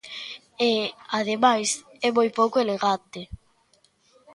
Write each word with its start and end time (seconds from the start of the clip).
E, 0.69 0.71
ademais, 1.19 1.69
é 2.05 2.09
moi 2.17 2.29
pouco 2.39 2.57
elegante. 2.65 3.21